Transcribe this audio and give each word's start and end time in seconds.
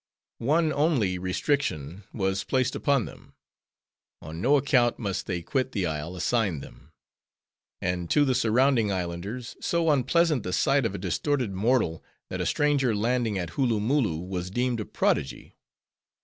One 0.39 0.73
only 0.73 1.19
restriction 1.19 2.05
was 2.11 2.43
placed 2.43 2.75
upon 2.75 3.05
them: 3.05 3.35
on 4.19 4.41
no 4.41 4.57
account 4.57 4.97
must 4.97 5.27
they 5.27 5.43
quit 5.43 5.73
the 5.73 5.85
isle 5.85 6.15
assigned 6.15 6.63
them. 6.63 6.91
And 7.83 8.09
to 8.09 8.25
the 8.25 8.33
surrounding 8.33 8.91
islanders, 8.91 9.55
so 9.61 9.91
unpleasant 9.91 10.41
the 10.41 10.53
sight 10.53 10.87
of 10.87 10.95
a 10.95 10.97
distorted 10.97 11.53
mortal, 11.53 12.03
that 12.31 12.41
a 12.41 12.47
stranger 12.47 12.95
landing 12.95 13.37
at 13.37 13.51
Hooloomooloo, 13.51 14.27
was 14.27 14.49
deemed 14.49 14.79
a 14.79 14.85
prodigy. 14.85 15.55